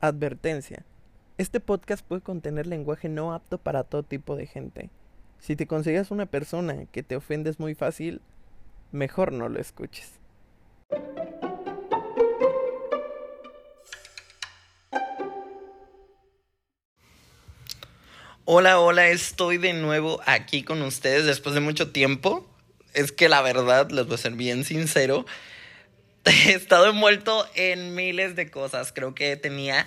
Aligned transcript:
Advertencia. 0.00 0.84
Este 1.38 1.58
podcast 1.58 2.06
puede 2.06 2.22
contener 2.22 2.68
lenguaje 2.68 3.08
no 3.08 3.32
apto 3.32 3.58
para 3.58 3.82
todo 3.82 4.04
tipo 4.04 4.36
de 4.36 4.46
gente. 4.46 4.90
Si 5.40 5.56
te 5.56 5.66
consideras 5.66 6.12
una 6.12 6.26
persona 6.26 6.86
que 6.92 7.02
te 7.02 7.16
ofendes 7.16 7.58
muy 7.58 7.74
fácil, 7.74 8.20
mejor 8.92 9.32
no 9.32 9.48
lo 9.48 9.58
escuches. 9.58 10.12
Hola, 18.44 18.78
hola, 18.78 19.08
estoy 19.08 19.58
de 19.58 19.72
nuevo 19.72 20.20
aquí 20.26 20.62
con 20.62 20.80
ustedes 20.82 21.26
después 21.26 21.56
de 21.56 21.60
mucho 21.60 21.90
tiempo. 21.90 22.48
Es 22.94 23.10
que 23.10 23.28
la 23.28 23.42
verdad, 23.42 23.90
les 23.90 24.06
voy 24.06 24.14
a 24.14 24.18
ser 24.18 24.34
bien 24.34 24.64
sincero, 24.64 25.26
he 26.46 26.52
estado 26.52 26.90
envuelto 26.90 27.48
en 27.54 27.94
miles 27.94 28.36
de 28.36 28.50
cosas. 28.50 28.92
Creo 28.92 29.14
que 29.14 29.36
tenía 29.36 29.86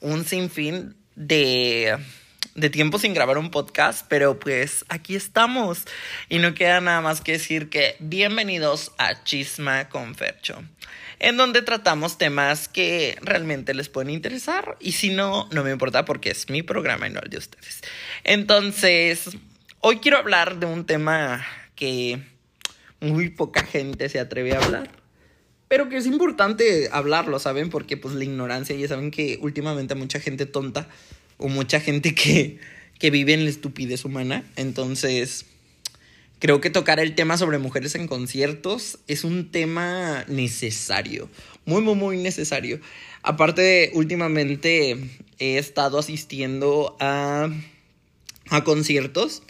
un 0.00 0.24
sinfín 0.24 0.96
de, 1.14 1.98
de 2.54 2.70
tiempo 2.70 2.98
sin 2.98 3.12
grabar 3.12 3.36
un 3.36 3.50
podcast, 3.50 4.06
pero 4.08 4.38
pues 4.38 4.84
aquí 4.88 5.16
estamos. 5.16 5.84
Y 6.28 6.38
no 6.38 6.54
queda 6.54 6.80
nada 6.80 7.00
más 7.00 7.20
que 7.20 7.32
decir 7.32 7.68
que 7.68 7.96
bienvenidos 7.98 8.92
a 8.96 9.22
Chisma 9.24 9.88
con 9.88 10.14
Fercho, 10.14 10.62
en 11.18 11.36
donde 11.36 11.62
tratamos 11.62 12.16
temas 12.16 12.68
que 12.68 13.18
realmente 13.20 13.74
les 13.74 13.88
pueden 13.90 14.10
interesar. 14.10 14.76
Y 14.80 14.92
si 14.92 15.10
no, 15.10 15.48
no 15.52 15.62
me 15.62 15.72
importa 15.72 16.04
porque 16.04 16.30
es 16.30 16.48
mi 16.48 16.62
programa 16.62 17.06
y 17.06 17.10
no 17.10 17.20
el 17.20 17.28
de 17.28 17.38
ustedes. 17.38 17.82
Entonces, 18.24 19.36
hoy 19.80 19.98
quiero 19.98 20.16
hablar 20.16 20.58
de 20.58 20.66
un 20.66 20.86
tema 20.86 21.46
que 21.74 22.22
muy 23.00 23.28
poca 23.28 23.62
gente 23.62 24.08
se 24.08 24.18
atreve 24.18 24.54
a 24.54 24.64
hablar 24.64 25.05
pero 25.68 25.88
que 25.88 25.96
es 25.96 26.06
importante 26.06 26.88
hablarlo, 26.92 27.38
¿saben? 27.38 27.70
Porque 27.70 27.96
pues 27.96 28.14
la 28.14 28.24
ignorancia, 28.24 28.76
ya 28.76 28.88
saben 28.88 29.10
que 29.10 29.38
últimamente 29.42 29.94
mucha 29.94 30.20
gente 30.20 30.46
tonta 30.46 30.88
o 31.38 31.48
mucha 31.48 31.80
gente 31.80 32.14
que, 32.14 32.58
que 32.98 33.10
vive 33.10 33.34
en 33.34 33.44
la 33.44 33.50
estupidez 33.50 34.04
humana. 34.04 34.44
Entonces, 34.56 35.46
creo 36.38 36.60
que 36.60 36.70
tocar 36.70 37.00
el 37.00 37.14
tema 37.14 37.36
sobre 37.36 37.58
mujeres 37.58 37.94
en 37.94 38.06
conciertos 38.06 38.98
es 39.08 39.24
un 39.24 39.50
tema 39.50 40.24
necesario, 40.28 41.28
muy, 41.64 41.82
muy, 41.82 41.94
muy 41.94 42.16
necesario. 42.18 42.80
Aparte, 43.22 43.90
últimamente 43.94 44.96
he 45.40 45.58
estado 45.58 45.98
asistiendo 45.98 46.96
a, 47.00 47.48
a 48.50 48.64
conciertos, 48.64 49.42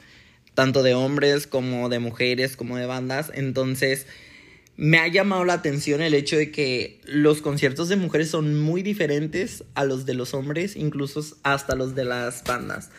tanto 0.55 0.83
de 0.83 0.95
hombres 0.95 1.47
como 1.47 1.91
de 1.91 1.99
mujeres, 1.99 2.57
como 2.57 2.79
de 2.79 2.87
bandas. 2.87 3.31
Entonces, 3.35 4.07
me 4.77 4.99
ha 4.99 5.09
llamado 5.09 5.45
la 5.45 5.55
atención 5.55 6.03
el 6.03 6.15
hecho 6.15 6.37
de 6.37 6.51
que 6.51 7.01
los 7.05 7.41
conciertos 7.41 7.89
de 7.89 7.97
mujeres 7.97 8.31
son 8.31 8.61
muy 8.61 8.83
diferentes 8.83 9.65
a 9.75 9.85
los 9.85 10.05
de 10.05 10.15
los 10.15 10.35
hombres, 10.35 10.77
incluso 10.77 11.25
hasta 11.43 11.75
los 11.75 11.95
de 11.95 12.05
las 12.05 12.45
bandas. 12.45 12.91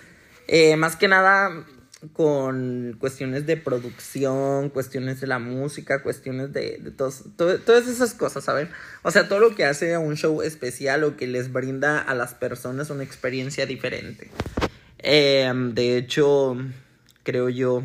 Eh, 0.47 0.75
más 0.75 0.95
que 0.95 1.08
nada 1.08 1.66
con 2.14 2.95
cuestiones 3.00 3.45
de 3.45 3.58
producción, 3.58 4.69
cuestiones 4.69 5.19
de 5.19 5.28
la 5.28 5.39
música, 5.39 6.03
cuestiones 6.03 6.53
de, 6.53 6.94
todas 6.95 7.88
esas 7.88 8.14
cosas, 8.14 8.44
¿saben? 8.44 8.69
O 9.03 9.12
sea, 9.12 9.28
todo 9.28 9.39
lo 9.39 9.56
que 9.56 9.66
hace 9.66 9.97
un 9.97 10.16
show 10.16 10.41
especial 10.41 11.03
o 11.03 11.17
que 11.17 11.28
les 11.28 11.52
brinda 11.52 12.00
a 12.00 12.14
las 12.14 12.34
personas 12.34 12.89
una 12.89 13.03
experiencia 13.03 13.66
diferente. 13.66 14.30
Eh, 15.00 15.52
de 15.73 15.97
hecho, 15.97 16.58
creo 17.23 17.50
yo 17.50 17.84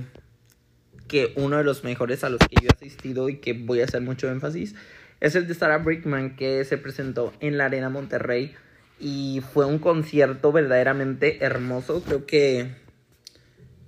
que 1.12 1.34
uno 1.36 1.58
de 1.58 1.64
los 1.64 1.84
mejores 1.84 2.24
a 2.24 2.30
los 2.30 2.40
que 2.40 2.56
yo 2.62 2.68
he 2.70 2.74
asistido 2.74 3.28
y 3.28 3.36
que 3.36 3.52
voy 3.52 3.82
a 3.82 3.84
hacer 3.84 4.00
mucho 4.00 4.30
énfasis 4.30 4.74
es 5.20 5.34
el 5.34 5.46
de 5.46 5.52
Sarah 5.52 5.76
Brickman 5.76 6.36
que 6.36 6.64
se 6.64 6.78
presentó 6.78 7.34
en 7.40 7.58
la 7.58 7.66
Arena 7.66 7.90
Monterrey 7.90 8.54
y 8.98 9.42
fue 9.52 9.66
un 9.66 9.78
concierto 9.78 10.52
verdaderamente 10.52 11.44
hermoso. 11.44 12.02
Creo 12.02 12.24
que 12.24 12.70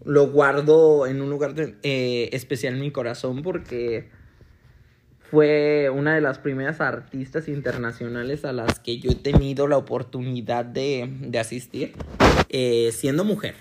lo 0.05 0.27
guardo 0.29 1.07
en 1.07 1.23
un 1.23 1.31
lugar 1.31 1.55
eh, 1.83 2.29
especial 2.33 2.75
en 2.75 2.83
mi 2.83 2.91
corazón 2.91 3.43
porque 3.43 4.11
fue 5.31 5.89
una 5.89 6.15
de 6.15 6.21
las 6.21 6.39
primeras 6.39 6.83
artistas 6.83 7.49
internacionales 7.49 8.45
a 8.45 8.53
las 8.53 8.81
que 8.81 8.99
yo 8.99 9.13
he 9.13 9.15
tenido 9.15 9.67
la 9.67 9.79
oportunidad 9.79 10.67
de, 10.67 11.09
asistir 11.41 11.95
eh, 12.51 12.91
siendo 12.93 13.25
mujer. 13.25 13.55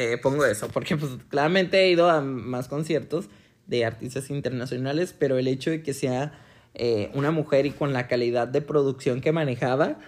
Eh, 0.00 0.16
pongo 0.16 0.46
eso, 0.46 0.68
porque 0.68 0.96
pues 0.96 1.12
claramente 1.28 1.78
he 1.78 1.90
ido 1.90 2.08
a 2.08 2.22
más 2.22 2.68
conciertos 2.68 3.28
de 3.66 3.84
artistas 3.84 4.30
internacionales, 4.30 5.14
pero 5.16 5.36
el 5.36 5.46
hecho 5.46 5.68
de 5.68 5.82
que 5.82 5.92
sea 5.92 6.32
eh, 6.72 7.10
una 7.12 7.32
mujer 7.32 7.66
y 7.66 7.70
con 7.70 7.92
la 7.92 8.08
calidad 8.08 8.48
de 8.48 8.62
producción 8.62 9.20
que 9.20 9.30
manejaba, 9.30 9.98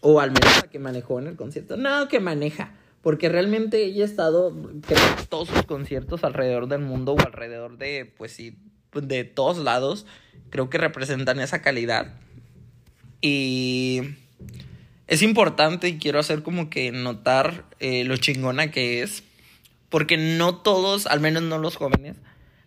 o 0.00 0.18
al 0.18 0.32
menos 0.32 0.56
la 0.60 0.68
que 0.68 0.80
manejó 0.80 1.20
en 1.20 1.28
el 1.28 1.36
concierto, 1.36 1.76
no, 1.76 2.08
que 2.08 2.18
maneja, 2.18 2.74
porque 3.00 3.28
realmente 3.28 3.84
ella 3.84 4.02
ha 4.02 4.06
estado 4.06 4.48
en 4.48 4.82
todos 5.28 5.46
sus 5.46 5.62
conciertos 5.66 6.24
alrededor 6.24 6.66
del 6.66 6.80
mundo 6.80 7.12
o 7.12 7.20
alrededor 7.20 7.78
de, 7.78 8.12
pues 8.18 8.32
sí, 8.32 8.58
de 8.92 9.22
todos 9.22 9.58
lados, 9.58 10.04
creo 10.50 10.68
que 10.68 10.78
representan 10.78 11.38
esa 11.38 11.62
calidad. 11.62 12.16
Y 13.20 14.16
es 15.10 15.22
importante 15.22 15.88
y 15.88 15.98
quiero 15.98 16.20
hacer 16.20 16.44
como 16.44 16.70
que 16.70 16.92
notar 16.92 17.64
eh, 17.80 18.04
lo 18.04 18.16
chingona 18.16 18.70
que 18.70 19.02
es. 19.02 19.24
Porque 19.88 20.16
no 20.16 20.58
todos, 20.58 21.08
al 21.08 21.18
menos 21.18 21.42
no 21.42 21.58
los 21.58 21.74
jóvenes, 21.74 22.16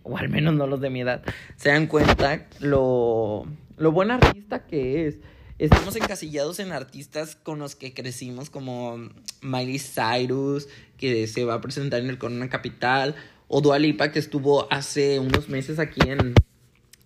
o 0.03 0.17
al 0.17 0.27
menos 0.27 0.53
no 0.53 0.67
los 0.67 0.81
de 0.81 0.89
mi 0.89 0.99
edad, 0.99 1.23
se 1.55 1.69
dan 1.69 1.87
cuenta 1.87 2.45
lo, 2.59 3.47
lo 3.77 3.91
buen 3.93 4.11
artista 4.11 4.67
que 4.67 5.07
es. 5.07 5.15
Estamos 5.57 5.95
encasillados 5.95 6.59
en 6.59 6.73
artistas 6.73 7.37
con 7.37 7.59
los 7.59 7.77
que 7.77 7.93
crecimos, 7.93 8.49
como 8.49 8.97
Miley 9.41 9.79
Cyrus, 9.79 10.67
que 10.97 11.27
se 11.27 11.45
va 11.45 11.53
a 11.53 11.61
presentar 11.61 12.01
en 12.01 12.09
el 12.09 12.17
Corona 12.17 12.49
Capital, 12.49 13.15
o 13.47 13.61
Dua 13.61 13.79
Lipa, 13.79 14.11
que 14.11 14.19
estuvo 14.19 14.67
hace 14.69 15.19
unos 15.19 15.47
meses 15.47 15.79
aquí 15.79 16.01
en, 16.09 16.33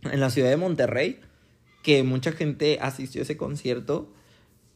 en 0.02 0.20
la 0.20 0.32
ciudad 0.32 0.50
de 0.50 0.58
Monterrey, 0.58 1.20
que 1.84 2.02
mucha 2.02 2.32
gente 2.32 2.80
asistió 2.82 3.22
a 3.22 3.24
ese 3.24 3.38
concierto. 3.38 4.12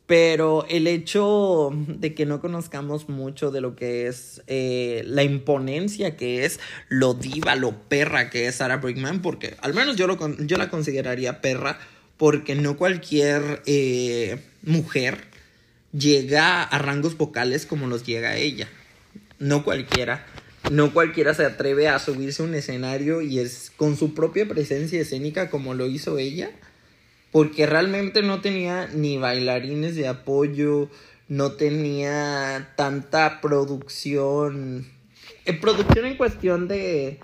Pero 0.08 0.66
el 0.68 0.88
hecho 0.88 1.72
de 1.88 2.14
que 2.14 2.26
no 2.26 2.42
conozcamos 2.42 3.08
mucho 3.08 3.50
de 3.52 3.62
lo 3.62 3.76
que 3.76 4.08
es 4.08 4.42
eh, 4.48 5.04
la 5.06 5.24
imponencia 5.24 6.18
que 6.18 6.44
es 6.44 6.60
lo 6.90 7.14
diva, 7.14 7.56
lo 7.56 7.72
perra 7.88 8.30
que 8.30 8.48
es 8.48 8.56
Sarah 8.56 8.78
Brickman, 8.78 9.22
porque 9.22 9.56
al 9.62 9.74
menos 9.74 9.96
yo, 9.96 10.08
lo, 10.08 10.18
yo 10.40 10.58
la 10.58 10.70
consideraría 10.70 11.40
perra, 11.40 11.80
porque 12.18 12.56
no 12.56 12.78
cualquier 12.78 13.62
eh, 13.66 14.44
mujer 14.64 15.32
llega 15.94 16.64
a 16.64 16.78
rangos 16.78 17.18
vocales 17.18 17.66
como 17.66 17.88
los 17.88 18.06
llega 18.06 18.36
ella. 18.36 18.68
No 19.40 19.64
cualquiera. 19.64 20.26
No 20.70 20.94
cualquiera 20.94 21.34
se 21.34 21.46
atreve 21.46 21.88
a 21.88 22.00
subirse 22.00 22.44
a 22.44 22.46
un 22.46 22.54
escenario 22.54 23.22
y 23.22 23.40
es 23.40 23.72
con 23.76 23.98
su 23.98 24.14
propia 24.14 24.48
presencia 24.48 25.02
escénica 25.02 25.50
como 25.50 25.74
lo 25.74 25.88
hizo 25.88 26.20
ella 26.20 26.52
porque 27.32 27.66
realmente 27.66 28.22
no 28.22 28.42
tenía 28.42 28.88
ni 28.88 29.18
bailarines 29.18 29.96
de 29.96 30.08
apoyo, 30.08 30.90
no 31.28 31.54
tenía 31.54 32.74
tanta 32.76 33.40
producción, 33.42 34.86
eh, 35.46 35.54
producción 35.54 36.06
en 36.06 36.18
cuestión 36.18 36.68
de, 36.68 37.20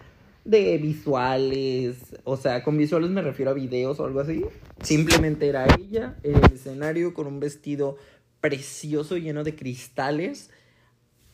de 0.46 0.78
visuales, 0.78 1.98
o 2.24 2.38
sea, 2.38 2.64
con 2.64 2.78
visuales 2.78 3.10
me 3.10 3.22
refiero 3.22 3.52
a 3.52 3.54
videos 3.54 4.00
o 4.00 4.06
algo 4.06 4.22
así. 4.22 4.46
Simplemente 4.82 5.48
era 5.50 5.66
ella 5.78 6.16
en 6.24 6.36
el 6.38 6.54
escenario 6.54 7.14
con 7.14 7.28
un 7.28 7.40
vestido 7.40 7.98
precioso 8.40 9.18
lleno 9.18 9.44
de 9.44 9.56
cristales, 9.56 10.52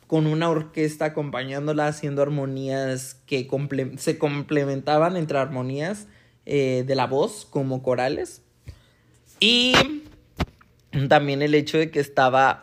con 0.07 0.25
una 0.25 0.49
orquesta 0.49 1.05
acompañándola 1.05 1.87
haciendo 1.87 2.21
armonías 2.21 3.15
que 3.27 3.47
se 3.97 4.17
complementaban 4.17 5.17
entre 5.17 5.37
armonías 5.37 6.07
eh, 6.45 6.83
de 6.85 6.95
la 6.95 7.07
voz 7.07 7.45
como 7.45 7.83
corales. 7.83 8.42
Y 9.45 9.73
también 11.09 11.41
el 11.41 11.53
hecho 11.53 11.77
de 11.77 11.91
que 11.91 11.99
estaba, 11.99 12.61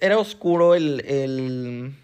era 0.00 0.18
oscuro 0.18 0.74
el, 0.74 1.04
el, 1.06 1.94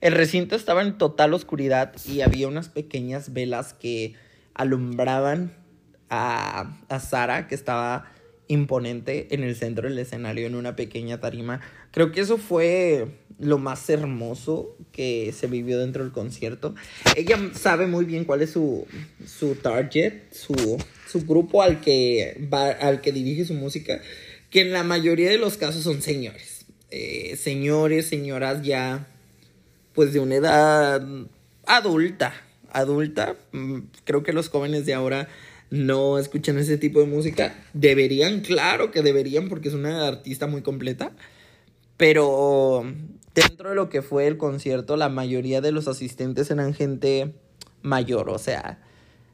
el 0.00 0.12
recinto 0.12 0.54
estaba 0.54 0.82
en 0.82 0.96
total 0.96 1.34
oscuridad 1.34 1.92
y 2.06 2.20
había 2.20 2.46
unas 2.46 2.68
pequeñas 2.68 3.32
velas 3.32 3.74
que 3.74 4.14
alumbraban 4.54 5.52
a, 6.10 6.78
a 6.88 7.00
Sara, 7.00 7.48
que 7.48 7.56
estaba 7.56 8.04
imponente 8.50 9.28
en 9.30 9.44
el 9.44 9.54
centro 9.54 9.88
del 9.88 9.98
escenario, 9.98 10.46
en 10.46 10.56
una 10.56 10.74
pequeña 10.74 11.20
tarima. 11.20 11.60
Creo 11.92 12.10
que 12.10 12.20
eso 12.20 12.36
fue 12.36 13.06
lo 13.38 13.58
más 13.58 13.88
hermoso 13.88 14.76
que 14.92 15.32
se 15.32 15.46
vivió 15.46 15.78
dentro 15.78 16.02
del 16.02 16.12
concierto. 16.12 16.74
Ella 17.16 17.38
sabe 17.54 17.86
muy 17.86 18.04
bien 18.04 18.24
cuál 18.24 18.42
es 18.42 18.50
su, 18.50 18.86
su 19.24 19.54
target, 19.54 20.32
su, 20.32 20.78
su 21.08 21.24
grupo 21.24 21.62
al 21.62 21.80
que, 21.80 22.48
va, 22.52 22.70
al 22.70 23.00
que 23.00 23.12
dirige 23.12 23.44
su 23.44 23.54
música, 23.54 24.00
que 24.50 24.62
en 24.62 24.72
la 24.72 24.82
mayoría 24.82 25.30
de 25.30 25.38
los 25.38 25.56
casos 25.56 25.84
son 25.84 26.02
señores. 26.02 26.66
Eh, 26.90 27.36
señores, 27.36 28.08
señoras 28.08 28.62
ya, 28.62 29.06
pues 29.94 30.12
de 30.12 30.18
una 30.18 30.34
edad 30.34 31.06
adulta, 31.66 32.34
adulta. 32.72 33.36
Mm, 33.52 33.78
creo 34.04 34.24
que 34.24 34.32
los 34.32 34.48
jóvenes 34.48 34.86
de 34.86 34.94
ahora 34.94 35.28
no 35.70 36.18
escuchan 36.18 36.58
ese 36.58 36.76
tipo 36.76 37.00
de 37.00 37.06
música. 37.06 37.54
Deberían, 37.72 38.40
claro 38.40 38.90
que 38.90 39.02
deberían, 39.02 39.48
porque 39.48 39.68
es 39.68 39.74
una 39.74 40.06
artista 40.06 40.46
muy 40.46 40.62
completa. 40.62 41.12
Pero 41.96 42.84
dentro 43.34 43.70
de 43.70 43.74
lo 43.74 43.88
que 43.88 44.02
fue 44.02 44.26
el 44.26 44.36
concierto, 44.36 44.96
la 44.96 45.08
mayoría 45.08 45.60
de 45.60 45.72
los 45.72 45.88
asistentes 45.88 46.50
eran 46.50 46.74
gente 46.74 47.34
mayor, 47.82 48.30
o 48.30 48.38
sea, 48.38 48.80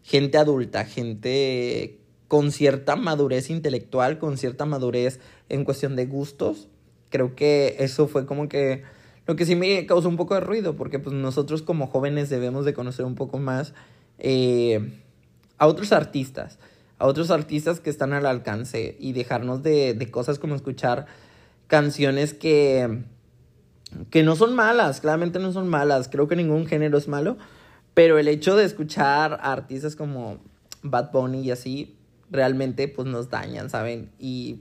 gente 0.02 0.38
adulta, 0.38 0.84
gente 0.84 1.98
con 2.28 2.52
cierta 2.52 2.96
madurez 2.96 3.50
intelectual, 3.50 4.18
con 4.18 4.36
cierta 4.36 4.66
madurez 4.66 5.20
en 5.48 5.64
cuestión 5.64 5.96
de 5.96 6.06
gustos. 6.06 6.68
Creo 7.08 7.34
que 7.34 7.76
eso 7.78 8.08
fue 8.08 8.26
como 8.26 8.48
que 8.48 8.82
lo 9.26 9.36
que 9.36 9.46
sí 9.46 9.56
me 9.56 9.86
causó 9.86 10.08
un 10.08 10.16
poco 10.16 10.34
de 10.34 10.40
ruido, 10.40 10.76
porque 10.76 10.98
pues 10.98 11.14
nosotros 11.14 11.62
como 11.62 11.86
jóvenes 11.86 12.30
debemos 12.30 12.64
de 12.64 12.74
conocer 12.74 13.04
un 13.04 13.14
poco 13.14 13.38
más 13.38 13.74
eh, 14.18 14.92
a 15.58 15.66
otros 15.66 15.92
artistas, 15.92 16.58
a 16.98 17.06
otros 17.06 17.30
artistas 17.30 17.80
que 17.80 17.90
están 17.90 18.12
al 18.12 18.26
alcance 18.26 18.96
y 18.98 19.12
dejarnos 19.12 19.62
de, 19.62 19.94
de 19.94 20.10
cosas 20.10 20.38
como 20.38 20.54
escuchar 20.54 21.06
canciones 21.66 22.34
que, 22.34 23.04
que 24.10 24.22
no 24.22 24.36
son 24.36 24.54
malas, 24.54 25.00
claramente 25.00 25.38
no 25.38 25.52
son 25.52 25.68
malas, 25.68 26.08
creo 26.08 26.28
que 26.28 26.36
ningún 26.36 26.66
género 26.66 26.98
es 26.98 27.08
malo, 27.08 27.36
pero 27.94 28.18
el 28.18 28.28
hecho 28.28 28.56
de 28.56 28.64
escuchar 28.64 29.34
a 29.34 29.52
artistas 29.52 29.96
como 29.96 30.38
Bad 30.82 31.12
Bunny 31.12 31.40
y 31.40 31.50
así, 31.50 31.96
realmente 32.30 32.88
pues 32.88 33.08
nos 33.08 33.30
dañan, 33.30 33.70
¿saben? 33.70 34.10
Y 34.18 34.60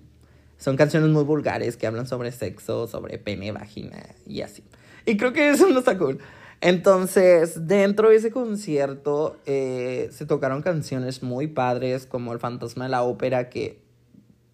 son 0.57 0.77
canciones 0.77 1.09
muy 1.09 1.23
vulgares 1.23 1.77
que 1.77 1.87
hablan 1.87 2.07
sobre 2.07 2.31
sexo, 2.31 2.87
sobre 2.87 3.17
pene, 3.17 3.51
vagina 3.51 4.03
y 4.25 4.41
así. 4.41 4.63
Y 5.05 5.17
creo 5.17 5.33
que 5.33 5.49
eso 5.49 5.67
no 5.69 5.79
está 5.79 5.97
cool. 5.97 6.19
Entonces, 6.65 7.67
dentro 7.67 8.09
de 8.09 8.15
ese 8.15 8.31
concierto 8.31 9.37
eh, 9.45 10.09
se 10.11 10.25
tocaron 10.25 10.63
canciones 10.63 11.21
muy 11.21 11.45
padres 11.45 12.07
como 12.07 12.33
El 12.33 12.39
Fantasma 12.39 12.85
de 12.85 12.89
la 12.89 13.03
Ópera, 13.03 13.51
que 13.51 13.83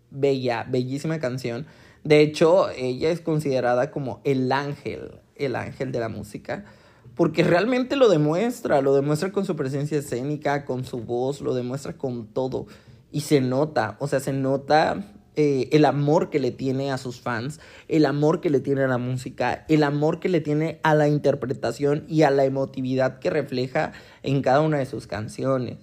bella, 0.09 0.65
bellísima 0.67 1.19
canción. 1.19 1.67
De 2.03 2.19
hecho, 2.19 2.69
ella 2.71 3.11
es 3.11 3.21
considerada 3.21 3.91
como 3.91 4.19
el 4.25 4.51
ángel, 4.51 5.21
el 5.37 5.55
ángel 5.55 5.93
de 5.93 6.01
la 6.01 6.09
música, 6.09 6.65
porque 7.15 7.45
realmente 7.45 7.95
lo 7.95 8.09
demuestra, 8.09 8.81
lo 8.81 8.93
demuestra 8.93 9.31
con 9.31 9.45
su 9.45 9.55
presencia 9.55 9.99
escénica, 9.99 10.65
con 10.65 10.83
su 10.83 10.99
voz, 10.99 11.39
lo 11.39 11.53
demuestra 11.53 11.93
con 11.93 12.27
todo. 12.27 12.67
Y 13.13 13.21
se 13.21 13.39
nota, 13.39 13.95
o 13.99 14.09
sea, 14.09 14.19
se 14.19 14.33
nota 14.33 15.01
eh, 15.41 15.69
el 15.71 15.85
amor 15.85 16.29
que 16.29 16.39
le 16.39 16.51
tiene 16.51 16.91
a 16.91 16.99
sus 16.99 17.19
fans, 17.19 17.59
el 17.87 18.05
amor 18.05 18.41
que 18.41 18.51
le 18.51 18.59
tiene 18.59 18.83
a 18.83 18.87
la 18.87 18.99
música, 18.99 19.65
el 19.69 19.81
amor 19.81 20.19
que 20.19 20.29
le 20.29 20.39
tiene 20.39 20.79
a 20.83 20.93
la 20.93 21.07
interpretación 21.07 22.05
y 22.07 22.21
a 22.21 22.29
la 22.29 22.45
emotividad 22.45 23.17
que 23.17 23.31
refleja 23.31 23.91
en 24.21 24.43
cada 24.43 24.61
una 24.61 24.77
de 24.77 24.85
sus 24.85 25.07
canciones. 25.07 25.79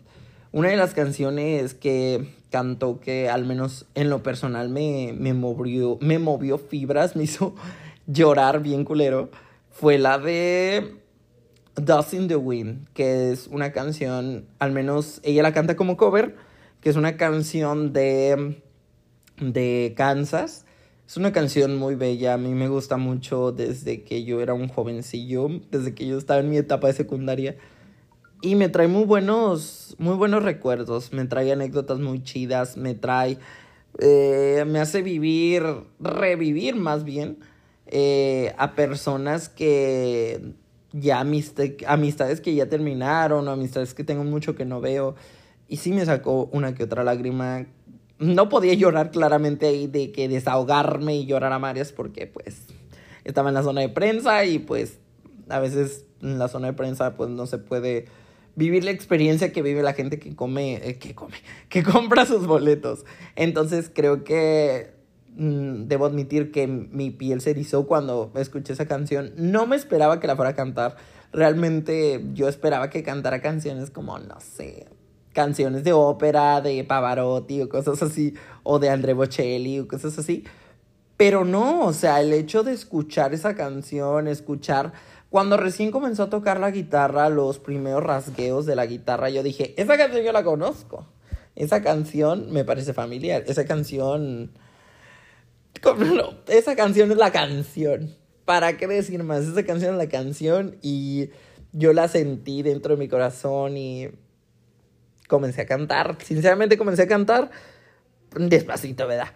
Una 0.53 0.69
de 0.69 0.77
las 0.77 0.95
canciones 0.95 1.75
que 1.75 2.33
cantó 2.51 3.01
que 3.01 3.29
al 3.29 3.45
menos 3.47 3.87
en 3.97 4.11
lo 4.11 4.23
personal 4.23 4.69
me, 4.69 5.13
me, 5.19 5.35
movió, 5.35 5.99
me 6.01 6.21
movió 6.21 6.57
fibras, 6.59 7.17
me 7.17 7.25
hizo 7.25 7.57
llorar 8.07 8.63
bien 8.63 8.85
culero, 8.85 9.29
fue 9.73 9.99
la 9.99 10.19
de 10.19 10.99
Dust 11.75 12.15
in 12.15 12.29
the 12.29 12.37
Wind, 12.37 12.87
que 12.95 13.33
es 13.33 13.49
una 13.49 13.73
canción, 13.73 14.47
al 14.61 14.71
menos 14.71 15.21
ella 15.25 15.43
la 15.43 15.53
canta 15.53 15.75
como 15.75 15.97
cover, 15.97 16.37
que 16.81 16.91
es 16.91 16.97
una 16.97 17.17
canción 17.17 17.93
de 17.93 18.63
de 19.41 19.95
Kansas. 19.97 20.65
Es 21.07 21.17
una 21.17 21.33
canción 21.33 21.77
muy 21.77 21.95
bella, 21.95 22.35
a 22.35 22.39
mí 22.39 22.53
me 22.55 22.69
gusta 22.69 22.99
mucho 22.99 23.51
desde 23.51 24.05
que 24.05 24.25
yo 24.25 24.43
era 24.43 24.53
un 24.53 24.69
jovencillo, 24.69 25.49
desde 25.71 25.95
que 25.95 26.07
yo 26.07 26.19
estaba 26.19 26.41
en 26.41 26.51
mi 26.51 26.59
etapa 26.59 26.89
de 26.89 26.93
secundaria. 26.93 27.57
Y 28.43 28.55
me 28.55 28.69
trae 28.69 28.89
muy 28.89 29.05
buenos, 29.05 29.97
muy 29.99 30.17
buenos 30.17 30.43
recuerdos, 30.43 31.13
me 31.13 31.25
trae 31.25 31.51
anécdotas 31.51 31.99
muy 31.99 32.23
chidas, 32.23 32.77
me 32.77 32.95
trae, 32.95 33.39
eh, 33.99 34.65
me 34.67 34.81
hace 34.81 35.03
vivir, 35.03 35.65
revivir 35.99 36.77
más 36.77 37.05
bien 37.05 37.39
eh, 37.87 38.55
a 38.59 38.75
personas 38.75 39.49
que 39.49 40.53
ya 40.93 41.21
amistades 41.21 42.41
que 42.41 42.55
ya 42.55 42.69
terminaron 42.69 43.49
amistades 43.49 43.95
que 43.95 44.05
tengo 44.05 44.25
mucho 44.25 44.55
que 44.55 44.65
no 44.65 44.81
veo. 44.81 45.15
Y 45.69 45.79
sí 45.79 45.93
me 45.93 46.05
sacó 46.05 46.49
una 46.53 46.75
que 46.75 46.85
otra 46.85 47.05
lágrima 47.05 47.67
no 48.19 48.49
podía 48.49 48.75
llorar 48.75 49.11
claramente 49.11 49.67
ahí 49.67 49.87
de 49.87 50.13
que 50.13 50.29
desahogarme 50.29 51.17
y 51.17 51.27
llorar 51.27 51.53
a 51.53 51.59
Marias 51.59 51.93
porque 51.93 52.27
pues 52.27 52.67
estaba 53.25 53.49
en 53.49 53.55
la 53.55 53.63
zona 53.63 53.83
de 53.83 53.89
prensa 53.89 54.45
y 54.45 54.59
pues 54.59 54.99
a 55.49 55.61
veces 55.61 56.07
en 56.21 56.39
la 56.39 56.49
zona 56.49 56.69
de 56.69 56.73
prensa 56.73 57.17
pues 57.17 57.31
no 57.31 57.47
se 57.47 57.59
puede 57.59 58.07
vivir 58.57 58.83
la 58.83 58.91
experiencia 58.91 59.53
que 59.53 59.63
vive 59.63 59.83
la 59.83 59.93
gente 59.93 60.19
que 60.19 60.35
come, 60.35 60.77
eh, 60.77 60.99
que 60.99 61.15
come, 61.15 61.37
que 61.69 61.83
compra 61.85 62.27
sus 62.27 62.47
boletos. 62.47 63.05
Entonces 63.37 63.91
creo 63.95 64.25
que 64.25 64.91
mm, 65.37 65.85
debo 65.85 66.07
admitir 66.07 66.51
que 66.51 66.67
mi 66.67 67.11
piel 67.11 67.41
se 67.41 67.51
erizó 67.51 67.87
cuando 67.87 68.33
escuché 68.35 68.73
esa 68.73 68.87
canción. 68.87 69.33
No 69.37 69.67
me 69.69 69.77
esperaba 69.77 70.19
que 70.19 70.27
la 70.27 70.35
fuera 70.35 70.51
a 70.51 70.55
cantar. 70.57 70.97
Realmente 71.33 72.25
yo 72.35 72.49
esperaba 72.49 72.91
que 72.91 73.05
cantara 73.05 73.41
canciones 73.41 73.91
como, 73.91 74.19
no 74.19 74.41
sé, 74.41 74.87
canciones 75.39 75.85
de 75.85 75.93
ópera, 75.93 76.61
de 76.61 76.83
Pavarotti 76.83 77.63
o 77.63 77.69
cosas 77.69 78.03
así, 78.03 78.35
o 78.65 78.81
de 78.81 78.91
André 78.91 79.13
Bocelli 79.13 79.79
o 79.79 79.87
cosas 79.87 80.19
así. 80.19 80.43
Pero 81.17 81.45
no, 81.45 81.87
o 81.87 81.93
sea, 81.93 82.21
el 82.21 82.33
hecho 82.33 82.65
de 82.65 82.73
escuchar 82.73 83.33
esa 83.35 83.55
canción, 83.55 84.27
escuchar 84.27 84.93
cuando 85.31 85.57
recién 85.57 85.93
comenzó 85.93 86.25
a 86.25 86.29
tocar 86.29 86.59
la 86.59 86.73
guitarra, 86.73 87.29
los 87.29 87.61
primeros 87.61 88.03
rasgueos 88.03 88.67
de 88.67 88.75
la 88.75 88.87
guitarra, 88.87 89.31
yo 89.31 89.45
dije, 89.45 89.81
esa 89.81 89.97
canción 89.97 90.25
yo 90.25 90.33
la 90.33 90.43
conozco. 90.43 91.07
Esa 91.55 91.83
canción 91.85 92.51
me 92.51 92.65
parece 92.65 92.93
familiar. 92.93 93.45
Esa 93.47 93.65
canción... 93.65 94.51
esa 96.49 96.75
canción 96.75 97.13
es 97.13 97.17
la 97.17 97.31
canción. 97.31 98.17
¿Para 98.45 98.77
qué 98.77 98.89
decir 98.89 99.23
más? 99.23 99.45
Esa 99.45 99.63
canción 99.63 99.93
es 99.93 99.99
la 99.99 100.09
canción 100.09 100.79
y 100.83 101.31
yo 101.71 101.93
la 101.93 102.09
sentí 102.09 102.63
dentro 102.63 102.97
de 102.97 102.99
mi 102.99 103.07
corazón 103.07 103.77
y 103.77 104.09
comencé 105.29 105.63
a 105.63 105.67
cantar. 105.67 106.17
Sinceramente 106.25 106.77
comencé 106.77 107.03
a 107.03 107.07
cantar 107.07 107.51
despacito, 108.37 109.07
¿verdad? 109.07 109.29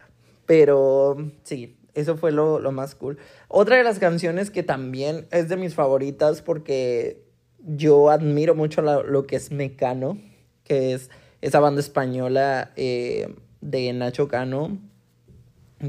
Pero 0.46 1.16
sí, 1.44 1.78
eso 1.94 2.16
fue 2.16 2.32
lo, 2.32 2.60
más 2.72 2.96
cool. 2.96 3.18
Otra 3.46 3.76
de 3.76 3.84
las 3.84 4.00
canciones 4.00 4.50
que 4.50 4.64
también 4.64 5.28
es 5.30 5.48
de 5.48 5.56
mis 5.56 5.74
favoritas 5.74 6.42
porque 6.42 7.22
yo 7.60 8.10
admiro 8.10 8.56
mucho 8.56 8.82
lo 8.82 9.26
que 9.26 9.36
es 9.36 9.52
Mecano, 9.52 10.20
que 10.64 10.94
es 10.94 11.10
esa 11.40 11.60
banda 11.60 11.80
española 11.80 12.72
eh, 12.74 13.36
de 13.60 13.92
Nacho 13.92 14.26
Cano, 14.26 14.78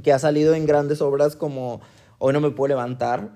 que 0.03 0.13
ha 0.13 0.19
salido 0.19 0.53
en 0.53 0.67
grandes 0.67 1.01
obras 1.01 1.35
como 1.35 1.81
Hoy 2.25 2.31
no 2.31 2.39
me 2.39 2.51
puedo 2.51 2.69
levantar. 2.69 3.33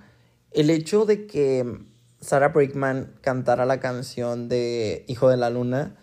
El 0.52 0.70
hecho 0.70 1.04
de 1.04 1.28
que 1.28 1.78
Sarah 2.22 2.48
Brickman 2.48 3.16
cantara 3.20 3.66
la 3.66 3.82
canción 3.82 4.48
de 4.48 5.04
Hijo 5.10 5.28
de 5.28 5.36
la 5.36 5.50
Luna 5.50 5.98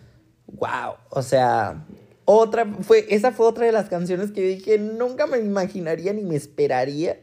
wow, 0.47 0.95
o 1.09 1.21
sea, 1.21 1.85
otra, 2.25 2.65
fue, 2.81 3.05
esa 3.09 3.31
fue 3.31 3.45
otra 3.45 3.65
de 3.65 3.71
las 3.71 3.89
canciones 3.89 4.31
que 4.31 4.41
dije, 4.41 4.79
nunca 4.79 5.27
me 5.27 5.37
imaginaría 5.37 6.13
ni 6.13 6.23
me 6.23 6.35
esperaría 6.35 7.19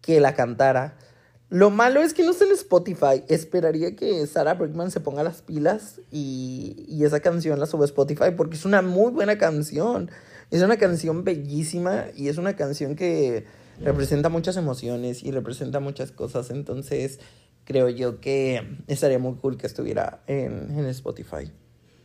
que 0.00 0.20
la 0.20 0.34
cantara. 0.34 0.96
Lo 1.50 1.70
malo 1.70 2.02
es 2.02 2.12
que 2.12 2.24
no 2.24 2.32
está 2.32 2.44
en 2.44 2.52
Spotify. 2.52 3.24
Esperaría 3.28 3.96
que 3.96 4.26
Sarah 4.26 4.54
Brickman 4.54 4.90
se 4.90 5.00
ponga 5.00 5.22
las 5.22 5.40
pilas 5.40 6.00
y, 6.10 6.84
y 6.88 7.04
esa 7.04 7.20
canción 7.20 7.58
la 7.58 7.66
suba 7.66 7.84
a 7.84 7.86
Spotify 7.86 8.32
porque 8.36 8.56
es 8.56 8.66
una 8.66 8.82
muy 8.82 9.10
buena 9.12 9.38
canción. 9.38 10.10
Es 10.50 10.62
una 10.62 10.76
canción 10.76 11.24
bellísima 11.24 12.06
y 12.14 12.28
es 12.28 12.36
una 12.36 12.54
canción 12.54 12.96
que 12.96 13.46
representa 13.80 14.28
muchas 14.28 14.56
emociones 14.56 15.22
y 15.22 15.30
representa 15.30 15.80
muchas 15.80 16.12
cosas. 16.12 16.50
Entonces, 16.50 17.18
creo 17.64 17.88
yo 17.88 18.20
que 18.20 18.78
estaría 18.86 19.18
muy 19.18 19.34
cool 19.36 19.56
que 19.56 19.66
estuviera 19.66 20.22
en, 20.26 20.78
en 20.78 20.84
Spotify. 20.86 21.50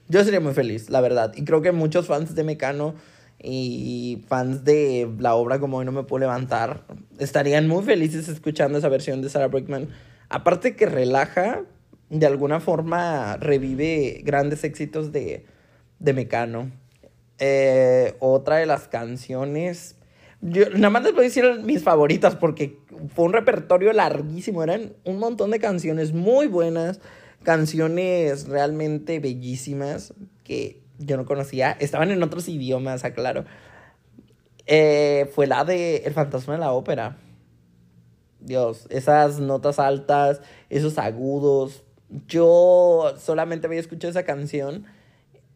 Yo 0.10 0.24
sería 0.24 0.40
muy 0.40 0.54
feliz, 0.54 0.90
la 0.90 1.02
verdad. 1.02 1.34
Y 1.36 1.46
creo 1.46 1.62
que 1.62 1.72
muchos 1.72 2.08
fans 2.08 2.36
de 2.36 2.44
Mecano 2.44 2.96
y 3.40 4.24
fans 4.28 4.64
de 4.64 5.10
la 5.20 5.36
obra 5.36 5.60
como 5.60 5.78
Hoy 5.78 5.86
no 5.86 5.92
me 5.92 6.04
puedo 6.04 6.22
levantar 6.22 6.86
estarían 7.20 7.68
muy 7.68 7.84
felices 7.84 8.30
escuchando 8.30 8.78
esa 8.78 8.90
versión 8.90 9.22
de 9.22 9.30
Sarah 9.30 9.48
Brickman. 9.48 9.90
Aparte 10.30 10.76
que 10.76 10.86
relaja, 10.86 11.62
de 12.10 12.26
alguna 12.26 12.60
forma 12.60 13.38
revive 13.38 14.22
grandes 14.24 14.64
éxitos 14.64 15.12
de, 15.12 15.46
de 16.00 16.14
Mecano. 16.14 16.72
Eh, 17.40 18.16
otra 18.20 18.58
de 18.58 18.66
las 18.66 18.88
canciones... 18.88 19.98
Yo 20.46 20.70
nada 20.72 20.90
más 20.90 21.04
les 21.04 21.14
voy 21.14 21.22
a 21.22 21.24
decir 21.24 21.46
mis 21.64 21.82
favoritas 21.82 22.36
porque 22.36 22.78
fue 23.16 23.24
un 23.24 23.32
repertorio 23.32 23.94
larguísimo. 23.94 24.62
Eran 24.62 24.92
un 25.06 25.18
montón 25.18 25.52
de 25.52 25.60
canciones 25.60 26.12
muy 26.12 26.48
buenas 26.48 27.00
canciones 27.44 28.48
realmente 28.48 29.20
bellísimas 29.20 30.14
que 30.44 30.82
yo 30.98 31.18
no 31.18 31.26
conocía. 31.26 31.72
Estaban 31.72 32.12
en 32.12 32.24
otros 32.24 32.48
idiomas, 32.50 33.04
aclaro. 33.04 33.46
Eh, 34.66 35.30
fue 35.34 35.48
la 35.48 35.66
de 35.66 35.98
El 35.98 36.14
fantasma 36.14 36.54
de 36.54 36.60
la 36.60 36.72
ópera. 36.72 37.18
Dios, 38.40 38.88
esas 38.90 39.40
notas 39.40 39.80
altas, 39.80 40.42
esos 40.70 40.98
agudos. 40.98 41.84
Yo 42.28 43.14
solamente 43.18 43.68
había 43.68 43.80
escuchado 43.80 44.12
esa 44.12 44.24
canción 44.24 44.86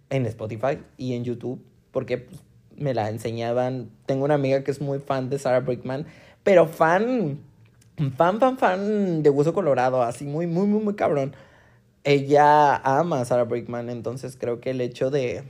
en 0.09 0.25
Spotify 0.25 0.79
y 0.97 1.13
en 1.13 1.23
YouTube, 1.23 1.61
porque 1.91 2.17
pues, 2.17 2.39
me 2.75 2.93
la 2.93 3.09
enseñaban. 3.09 3.89
Tengo 4.05 4.25
una 4.25 4.35
amiga 4.35 4.63
que 4.63 4.71
es 4.71 4.81
muy 4.81 4.99
fan 4.99 5.29
de 5.29 5.39
Sarah 5.39 5.59
Brickman, 5.59 6.05
pero 6.43 6.67
fan, 6.67 7.39
fan, 8.15 8.39
fan, 8.39 8.57
fan 8.57 9.23
de 9.23 9.29
Hueso 9.29 9.53
Colorado, 9.53 10.01
así 10.01 10.25
muy, 10.25 10.47
muy, 10.47 10.67
muy, 10.67 10.81
muy 10.81 10.95
cabrón. 10.95 11.35
Ella 12.07 12.77
ama 12.77 13.19
a 13.19 13.25
Sarah 13.25 13.43
Brickman, 13.43 13.89
entonces 13.89 14.37
creo 14.39 14.61
que 14.61 14.69
el 14.69 14.79
hecho 14.79 15.09
de... 15.11 15.43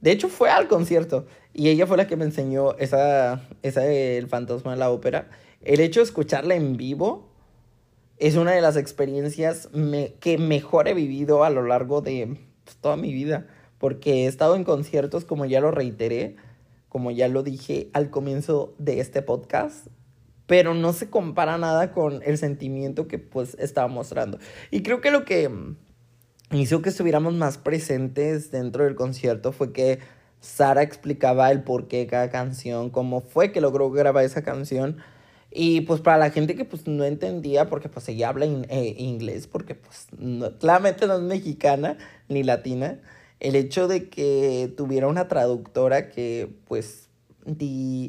De 0.00 0.12
hecho 0.12 0.28
fue 0.28 0.50
al 0.50 0.68
concierto 0.68 1.26
y 1.52 1.68
ella 1.68 1.84
fue 1.88 1.96
la 1.96 2.06
que 2.06 2.14
me 2.16 2.24
enseñó 2.24 2.76
esa, 2.78 3.42
esa 3.62 3.84
El 3.84 4.28
fantasma 4.28 4.70
de 4.70 4.76
la 4.76 4.90
ópera. 4.90 5.28
El 5.62 5.80
hecho 5.80 5.98
de 5.98 6.04
escucharla 6.04 6.54
en 6.54 6.76
vivo 6.76 7.28
es 8.18 8.36
una 8.36 8.52
de 8.52 8.60
las 8.60 8.76
experiencias 8.76 9.68
que 10.20 10.38
mejor 10.38 10.86
he 10.86 10.94
vivido 10.94 11.42
a 11.42 11.50
lo 11.50 11.64
largo 11.64 12.02
de 12.02 12.38
pues, 12.64 12.76
toda 12.76 12.96
mi 12.96 13.12
vida 13.12 13.48
porque 13.78 14.12
he 14.12 14.26
estado 14.26 14.54
en 14.54 14.62
conciertos, 14.62 15.24
como 15.24 15.44
ya 15.44 15.60
lo 15.60 15.72
reiteré, 15.72 16.36
como 16.88 17.10
ya 17.10 17.26
lo 17.26 17.42
dije 17.42 17.90
al 17.94 18.10
comienzo 18.10 18.74
de 18.78 19.00
este 19.00 19.22
podcast, 19.22 19.88
pero 20.50 20.74
no 20.74 20.92
se 20.92 21.08
compara 21.08 21.58
nada 21.58 21.92
con 21.92 22.24
el 22.24 22.36
sentimiento 22.36 23.06
que 23.06 23.20
pues 23.20 23.56
estaba 23.60 23.86
mostrando. 23.86 24.40
Y 24.72 24.82
creo 24.82 25.00
que 25.00 25.12
lo 25.12 25.24
que 25.24 25.48
hizo 26.50 26.82
que 26.82 26.88
estuviéramos 26.88 27.34
más 27.34 27.56
presentes 27.56 28.50
dentro 28.50 28.82
del 28.82 28.96
concierto 28.96 29.52
fue 29.52 29.72
que 29.72 30.00
Sara 30.40 30.82
explicaba 30.82 31.52
el 31.52 31.62
por 31.62 31.86
qué 31.86 32.08
cada 32.08 32.30
canción, 32.30 32.90
cómo 32.90 33.20
fue 33.20 33.52
que 33.52 33.60
logró 33.60 33.92
grabar 33.92 34.24
esa 34.24 34.42
canción. 34.42 34.96
Y 35.52 35.82
pues 35.82 36.00
para 36.00 36.18
la 36.18 36.30
gente 36.30 36.56
que 36.56 36.64
pues 36.64 36.84
no 36.88 37.04
entendía, 37.04 37.68
porque 37.68 37.88
pues 37.88 38.08
ella 38.08 38.30
habla 38.30 38.46
eh, 38.46 38.96
inglés, 38.98 39.46
porque 39.46 39.76
pues 39.76 40.08
claramente 40.58 41.06
no 41.06 41.14
es 41.14 41.22
mexicana 41.22 41.96
ni 42.26 42.42
latina, 42.42 42.98
el 43.38 43.54
hecho 43.54 43.86
de 43.86 44.08
que 44.08 44.74
tuviera 44.76 45.06
una 45.06 45.28
traductora 45.28 46.08
que 46.08 46.50
pues 46.66 47.09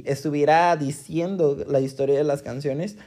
estuviera 0.06 0.76
diciendo 0.76 1.58
la 1.68 1.80
historia 1.80 2.18
de 2.18 2.24
las 2.24 2.42
canciones, 2.42 2.98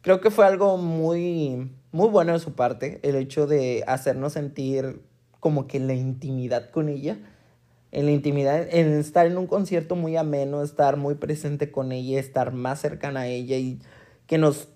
creo 0.00 0.20
que 0.20 0.30
fue 0.30 0.46
algo 0.46 0.76
muy, 0.76 1.70
muy 1.92 2.08
bueno 2.08 2.32
de 2.32 2.38
su 2.38 2.54
parte, 2.54 3.00
el 3.02 3.16
hecho 3.16 3.46
de 3.46 3.84
hacernos 3.86 4.34
sentir 4.34 5.00
como 5.40 5.66
que 5.66 5.80
la 5.80 5.94
intimidad 5.94 6.70
con 6.70 6.88
ella, 6.88 7.18
en 7.92 8.06
la 8.06 8.12
intimidad, 8.12 8.66
en 8.74 8.92
estar 8.94 9.26
en 9.26 9.38
un 9.38 9.46
concierto 9.46 9.94
muy 9.94 10.16
ameno, 10.16 10.62
estar 10.62 10.96
muy 10.96 11.14
presente 11.14 11.70
con 11.70 11.92
ella, 11.92 12.18
estar 12.18 12.52
más 12.52 12.80
cercana 12.80 13.20
a 13.20 13.26
ella 13.28 13.56
y 13.56 13.78
que 14.26 14.38
nos 14.38 14.68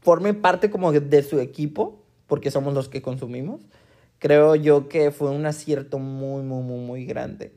forme 0.00 0.34
parte 0.34 0.70
como 0.70 0.92
de 0.92 1.22
su 1.22 1.40
equipo, 1.40 2.02
porque 2.26 2.50
somos 2.50 2.74
los 2.74 2.88
que 2.88 3.02
consumimos 3.02 3.60
creo 4.22 4.54
yo 4.54 4.88
que 4.88 5.10
fue 5.10 5.30
un 5.30 5.44
acierto 5.46 5.98
muy, 5.98 6.44
muy, 6.44 6.62
muy, 6.62 6.78
muy 6.78 7.04
grande. 7.04 7.52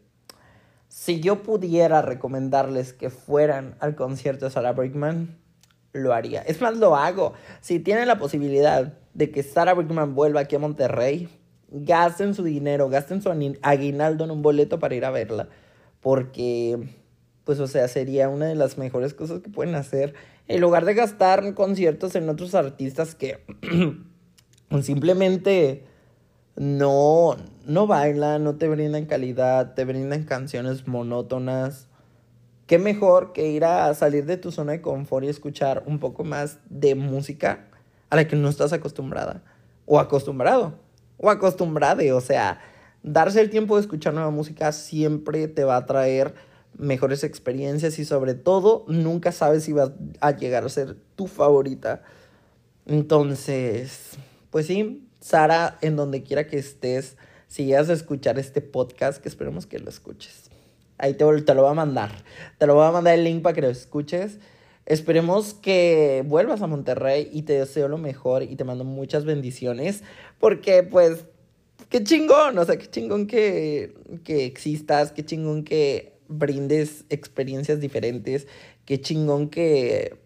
Si 0.95 1.19
yo 1.19 1.43
pudiera 1.43 2.01
recomendarles 2.01 2.93
que 2.93 3.09
fueran 3.09 3.75
al 3.81 3.95
concierto 3.95 4.45
de 4.45 4.51
Sarah 4.51 4.71
Brickman, 4.71 5.37
lo 5.91 6.13
haría. 6.13 6.41
Es 6.41 6.61
más, 6.61 6.77
lo 6.77 6.95
hago. 6.95 7.33
Si 7.59 7.81
tienen 7.81 8.07
la 8.07 8.17
posibilidad 8.17 8.97
de 9.13 9.29
que 9.29 9.43
Sarah 9.43 9.73
Brickman 9.73 10.15
vuelva 10.15 10.39
aquí 10.39 10.55
a 10.55 10.59
Monterrey, 10.59 11.27
gasten 11.67 12.33
su 12.33 12.45
dinero, 12.45 12.87
gasten 12.87 13.21
su 13.21 13.29
aguinaldo 13.61 14.23
en 14.23 14.31
un 14.31 14.41
boleto 14.41 14.79
para 14.79 14.95
ir 14.95 15.03
a 15.03 15.11
verla. 15.11 15.49
Porque, 15.99 16.87
pues, 17.43 17.59
o 17.59 17.67
sea, 17.67 17.89
sería 17.89 18.29
una 18.29 18.45
de 18.45 18.55
las 18.55 18.77
mejores 18.77 19.13
cosas 19.13 19.41
que 19.41 19.49
pueden 19.49 19.75
hacer. 19.75 20.13
En 20.47 20.61
lugar 20.61 20.85
de 20.85 20.93
gastar 20.93 21.55
conciertos 21.55 22.15
en 22.15 22.29
otros 22.29 22.55
artistas 22.55 23.15
que 23.15 23.43
simplemente 24.81 25.83
no, 26.55 27.35
no 27.65 27.87
bailan, 27.87 28.43
no 28.43 28.55
te 28.55 28.69
brindan 28.69 29.05
calidad, 29.05 29.73
te 29.73 29.85
brindan 29.85 30.23
canciones 30.23 30.87
monótonas. 30.87 31.87
Qué 32.65 32.79
mejor 32.79 33.33
que 33.33 33.49
ir 33.49 33.65
a 33.65 33.93
salir 33.93 34.25
de 34.25 34.37
tu 34.37 34.51
zona 34.51 34.71
de 34.71 34.81
confort 34.81 35.25
y 35.25 35.29
escuchar 35.29 35.83
un 35.85 35.99
poco 35.99 36.23
más 36.23 36.59
de 36.69 36.95
música 36.95 37.67
a 38.09 38.15
la 38.15 38.27
que 38.27 38.35
no 38.35 38.49
estás 38.49 38.73
acostumbrada. 38.73 39.43
O 39.85 39.99
acostumbrado. 39.99 40.79
O 41.17 41.29
acostumbrade. 41.29 42.11
O 42.13 42.21
sea, 42.21 42.59
darse 43.03 43.41
el 43.41 43.49
tiempo 43.49 43.75
de 43.75 43.81
escuchar 43.81 44.13
nueva 44.13 44.31
música 44.31 44.71
siempre 44.71 45.47
te 45.47 45.63
va 45.63 45.75
a 45.75 45.85
traer 45.85 46.33
mejores 46.77 47.23
experiencias 47.23 47.99
y 47.99 48.05
sobre 48.05 48.33
todo 48.33 48.85
nunca 48.87 49.31
sabes 49.31 49.63
si 49.63 49.73
va 49.73 49.93
a 50.21 50.31
llegar 50.31 50.65
a 50.65 50.69
ser 50.69 50.95
tu 51.15 51.27
favorita. 51.27 52.01
Entonces, 52.85 54.17
pues 54.49 54.67
sí, 54.67 55.04
Sara, 55.25 55.79
en 55.81 55.95
donde 55.95 56.21
quiera 56.21 56.45
que 56.45 56.59
estés, 56.59 57.17
si 57.47 57.65
llegas 57.65 57.89
a 57.89 57.93
escuchar 57.93 58.37
este 58.37 58.61
podcast, 58.61 59.19
que 59.19 59.27
esperemos 59.27 59.65
que 59.65 59.79
lo 59.79 59.89
escuches. 59.89 60.51
Ahí 60.99 61.15
te, 61.15 61.25
te 61.41 61.55
lo 61.55 61.63
voy 61.63 61.71
a 61.71 61.73
mandar. 61.73 62.11
Te 62.59 62.67
lo 62.67 62.75
voy 62.75 62.85
a 62.85 62.91
mandar 62.91 63.15
el 63.15 63.23
link 63.23 63.41
para 63.41 63.55
que 63.55 63.61
lo 63.61 63.69
escuches. 63.69 64.37
Esperemos 64.85 65.55
que 65.55 66.23
vuelvas 66.27 66.61
a 66.61 66.67
Monterrey 66.67 67.27
y 67.33 67.41
te 67.41 67.53
deseo 67.53 67.87
lo 67.87 67.97
mejor 67.97 68.43
y 68.43 68.55
te 68.55 68.65
mando 68.65 68.83
muchas 68.83 69.25
bendiciones. 69.25 70.03
Porque, 70.39 70.83
pues, 70.83 71.25
qué 71.89 72.03
chingón, 72.03 72.55
o 72.59 72.63
sea, 72.63 72.77
qué 72.77 72.87
chingón 72.87 73.25
que, 73.25 73.95
que 74.23 74.45
existas, 74.45 75.11
qué 75.11 75.25
chingón 75.25 75.63
que 75.63 76.19
brindes 76.27 77.03
experiencias 77.09 77.79
diferentes, 77.79 78.45
qué 78.85 79.01
chingón 79.01 79.49
que 79.49 80.19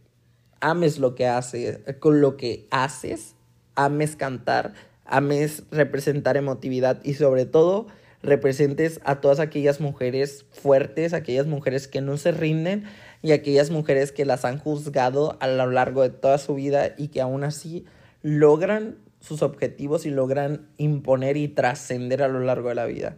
ames 0.60 1.00
lo 1.00 1.16
que 1.16 1.26
haces, 1.26 1.80
con 2.00 2.20
lo 2.20 2.36
que 2.36 2.68
haces, 2.70 3.36
ames 3.76 4.18
cantar 4.18 4.89
ames 5.10 5.64
representar 5.72 6.38
emotividad 6.38 7.04
y 7.04 7.16
sobre 7.16 7.46
todo 7.46 7.88
representes 8.22 9.00
a 9.04 9.22
todas 9.22 9.40
aquellas 9.40 9.80
mujeres 9.80 10.46
fuertes, 10.52 11.14
aquellas 11.14 11.48
mujeres 11.48 11.88
que 11.88 12.02
no 12.02 12.18
se 12.18 12.32
rinden 12.32 12.84
y 13.22 13.32
aquellas 13.32 13.70
mujeres 13.70 14.12
que 14.12 14.26
las 14.26 14.46
han 14.46 14.60
juzgado 14.60 15.38
a 15.40 15.48
lo 15.48 15.72
largo 15.72 16.04
de 16.04 16.10
toda 16.10 16.38
su 16.38 16.56
vida 16.56 16.94
y 16.98 17.10
que 17.10 17.22
aún 17.22 17.44
así 17.44 17.86
logran 18.22 18.98
sus 19.20 19.42
objetivos 19.42 20.06
y 20.06 20.12
logran 20.12 20.68
imponer 20.78 21.38
y 21.38 21.48
trascender 21.48 22.24
a 22.24 22.28
lo 22.28 22.40
largo 22.40 22.70
de 22.70 22.76
la 22.76 22.86
vida. 22.86 23.18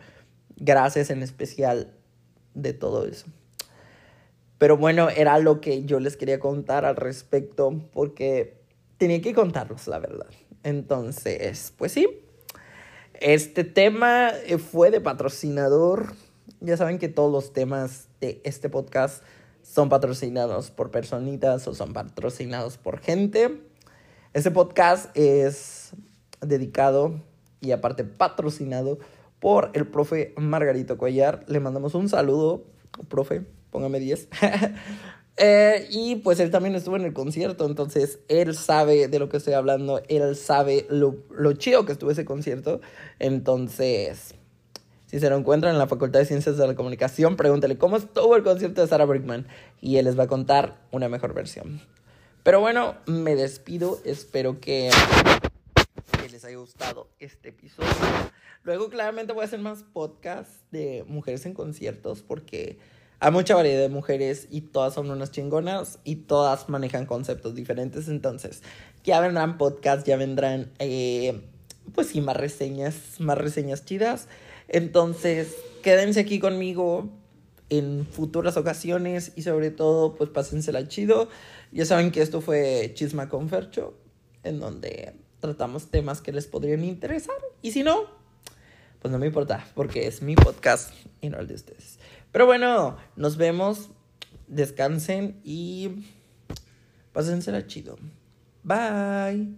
Gracias 0.57 1.09
en 1.09 1.23
especial 1.23 1.93
de 2.53 2.73
todo 2.73 3.05
eso. 3.05 3.27
Pero 4.57 4.77
bueno, 4.77 5.09
era 5.09 5.39
lo 5.39 5.59
que 5.61 5.85
yo 5.85 5.99
les 5.99 6.17
quería 6.17 6.39
contar 6.39 6.85
al 6.85 6.95
respecto 6.95 7.81
porque 7.93 8.61
tenía 8.97 9.21
que 9.21 9.33
contarlos, 9.33 9.87
la 9.87 9.97
verdad. 9.97 10.27
Entonces, 10.63 11.73
pues 11.77 11.91
sí, 11.91 12.07
este 13.13 13.63
tema 13.63 14.29
eh, 14.45 14.57
fue 14.57 14.91
de 14.91 15.01
patrocinador. 15.01 16.13
Ya 16.59 16.77
saben 16.77 16.99
que 16.99 17.09
todos 17.09 17.31
los 17.31 17.53
temas 17.53 18.07
de 18.19 18.41
este 18.43 18.69
podcast 18.69 19.23
son 19.63 19.89
patrocinados 19.89 20.71
por 20.71 20.91
personitas 20.91 21.67
o 21.67 21.73
son 21.73 21.93
patrocinados 21.93 22.77
por 22.77 22.99
gente. 22.99 23.61
Este 24.33 24.51
podcast 24.51 25.15
es 25.15 25.91
dedicado 26.41 27.21
y 27.59 27.71
aparte 27.71 28.03
patrocinado 28.03 28.99
por 29.39 29.71
el 29.73 29.87
profe 29.87 30.33
Margarito 30.37 30.97
Cuellar. 30.97 31.43
Le 31.47 31.59
mandamos 31.59 31.95
un 31.95 32.09
saludo, 32.09 32.63
profe, 33.07 33.45
póngame 33.71 33.99
10. 33.99 34.29
Eh, 35.37 35.87
y 35.89 36.17
pues 36.17 36.39
él 36.39 36.51
también 36.51 36.75
estuvo 36.75 36.95
en 36.97 37.03
el 37.03 37.13
concierto, 37.13 37.65
entonces 37.65 38.19
él 38.27 38.55
sabe 38.55 39.07
de 39.07 39.17
lo 39.17 39.29
que 39.29 39.37
estoy 39.37 39.53
hablando, 39.53 40.01
él 40.07 40.35
sabe 40.35 40.85
lo, 40.89 41.15
lo 41.29 41.53
chido 41.53 41.85
que 41.85 41.93
estuvo 41.93 42.11
ese 42.11 42.25
concierto. 42.25 42.81
Entonces, 43.17 44.35
si 45.11 45.19
se 45.19 45.29
lo 45.29 45.35
encuentran 45.35 45.73
en 45.73 45.79
la 45.79 45.87
Facultad 45.87 46.19
de 46.19 46.25
Ciencias 46.25 46.57
de 46.57 46.65
la 46.65 46.75
Comunicación, 46.75 47.35
pregúntale 47.35 47.77
cómo 47.77 47.97
estuvo 47.97 48.35
el 48.35 48.43
concierto 48.43 48.79
de 48.81 48.87
Sarah 48.87 49.05
Brickman 49.05 49.45
y 49.81 49.97
él 49.97 50.05
les 50.05 50.17
va 50.17 50.23
a 50.23 50.27
contar 50.27 50.77
una 50.91 51.09
mejor 51.09 51.33
versión. 51.33 51.81
Pero 52.43 52.59
bueno, 52.59 52.95
me 53.05 53.35
despido, 53.35 53.99
espero 54.05 54.59
que, 54.59 54.89
les 56.31 56.45
haya 56.45 56.55
gustado 56.55 57.09
este 57.19 57.49
episodio. 57.49 57.89
Luego 58.63 58.89
claramente 58.89 59.33
voy 59.33 59.41
a 59.41 59.45
hacer 59.45 59.59
más 59.59 59.83
podcasts 59.83 60.63
de 60.71 61.03
mujeres 61.07 61.45
en 61.45 61.53
conciertos 61.53 62.21
porque 62.23 62.79
hay 63.23 63.31
mucha 63.31 63.53
variedad 63.53 63.81
de 63.81 63.89
mujeres 63.89 64.47
y 64.49 64.61
todas 64.61 64.95
son 64.95 65.11
unas 65.11 65.29
chingonas 65.29 65.99
y 66.03 66.15
todas 66.15 66.69
manejan 66.69 67.05
conceptos 67.05 67.53
diferentes. 67.53 68.07
Entonces, 68.07 68.63
ya 69.03 69.19
vendrán 69.19 69.59
podcasts, 69.59 70.05
ya 70.05 70.17
vendrán, 70.17 70.71
eh, 70.79 71.39
pues 71.93 72.07
sí, 72.07 72.19
más 72.19 72.35
reseñas, 72.35 73.19
más 73.19 73.37
reseñas 73.37 73.85
chidas. 73.85 74.27
Entonces, 74.67 75.55
quédense 75.83 76.19
aquí 76.19 76.39
conmigo 76.39 77.11
en 77.69 78.07
futuras 78.07 78.57
ocasiones 78.57 79.33
y 79.35 79.43
sobre 79.43 79.69
todo, 79.69 80.15
pues 80.15 80.31
pásensela 80.31 80.87
chido. 80.87 81.29
Ya 81.71 81.85
saben 81.85 82.11
que 82.11 82.23
esto 82.23 82.41
fue 82.41 82.89
Chisma 82.95 83.29
con 83.29 83.49
Fercho, 83.49 83.93
en 84.41 84.59
donde 84.59 85.13
tratamos 85.39 85.91
temas 85.91 86.21
que 86.21 86.31
les 86.31 86.47
podrían 86.47 86.83
interesar. 86.83 87.37
Y 87.61 87.71
si 87.71 87.83
no, 87.83 88.05
pues 88.99 89.11
no 89.11 89.19
me 89.19 89.27
importa, 89.27 89.63
porque 89.75 90.07
es 90.07 90.23
mi 90.23 90.35
podcast 90.35 90.91
y 91.21 91.29
no 91.29 91.39
el 91.39 91.45
de 91.45 91.53
ustedes. 91.53 91.99
Pero 92.31 92.45
bueno, 92.45 92.97
nos 93.15 93.37
vemos. 93.37 93.89
Descansen 94.47 95.39
y 95.45 96.05
pásensela 97.13 97.67
chido. 97.67 97.97
Bye. 98.63 99.55